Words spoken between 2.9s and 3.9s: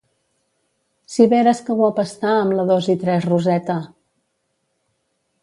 i tres Roseta!